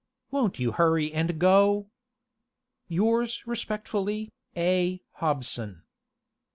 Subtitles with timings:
[0.31, 1.91] Won't you hurry and go?
[2.87, 5.03] Yours respectfully, A.
[5.17, 5.83] HOBSON.